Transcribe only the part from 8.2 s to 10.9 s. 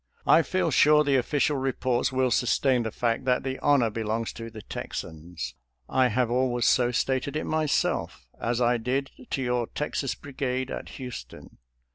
as I did to your Texas Brigade at